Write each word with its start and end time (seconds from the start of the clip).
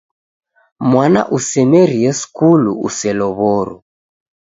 Mwana 0.89 1.21
usemerie 1.37 2.09
skulu 2.21 2.71
uselow'oro. 2.87 3.75